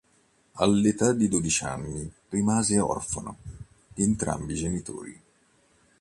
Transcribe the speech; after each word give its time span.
All'età 0.53 1.13
di 1.13 1.27
dodici 1.27 1.63
anni 1.63 2.11
rimase 2.29 2.79
orfano 2.79 3.37
di 3.93 4.01
entrambi 4.01 4.53
i 4.53 4.55
genitori. 4.55 5.21